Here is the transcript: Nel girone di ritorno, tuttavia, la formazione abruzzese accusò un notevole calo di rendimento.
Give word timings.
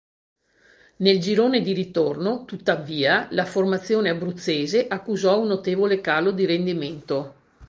Nel 0.95 1.19
girone 1.19 1.61
di 1.61 1.73
ritorno, 1.73 2.45
tuttavia, 2.45 3.27
la 3.33 3.45
formazione 3.45 4.09
abruzzese 4.09 4.87
accusò 4.87 5.39
un 5.39 5.49
notevole 5.49 6.01
calo 6.01 6.31
di 6.31 6.47
rendimento. 6.47 7.35